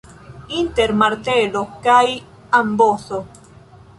Inter 0.59 0.93
martelo 1.01 1.61
kaj 1.87 2.03
amboso. 2.61 3.23